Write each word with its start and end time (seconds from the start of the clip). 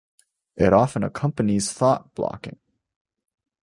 It 0.55 0.73
often 0.73 1.03
accompanies 1.03 1.71
thought 1.71 2.15
blocking. 2.15 2.57